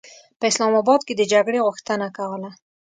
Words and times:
په 0.39 0.43
اسلام 0.51 0.73
اباد 0.81 1.01
کې 1.07 1.13
د 1.15 1.21
جګړې 1.33 1.59
غوښتنه 1.67 2.07
کوله. 2.17 2.49